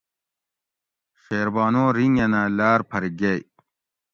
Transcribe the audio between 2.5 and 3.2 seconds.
لاۤر پھر